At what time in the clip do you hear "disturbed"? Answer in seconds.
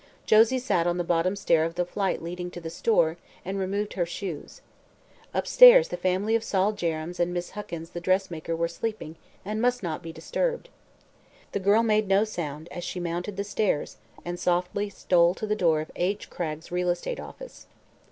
10.11-10.69